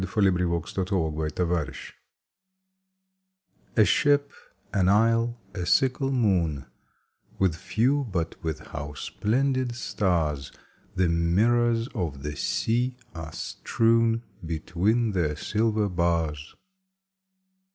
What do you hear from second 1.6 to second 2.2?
A Ship^ an Isle, a